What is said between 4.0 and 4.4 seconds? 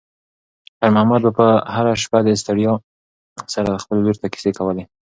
لور ته